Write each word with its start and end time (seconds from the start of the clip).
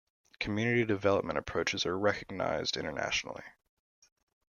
Community 0.39 0.83
development 0.83 1.37
approaches 1.37 1.85
are 1.85 1.95
recognised 1.95 2.75
internationally. 2.75 3.43